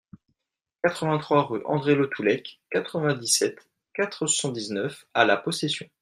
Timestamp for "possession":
5.37-5.87